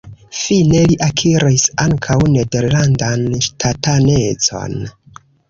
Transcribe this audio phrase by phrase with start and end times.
[0.35, 4.77] Fine li akiris ankaŭ nederlandan ŝtatanecon.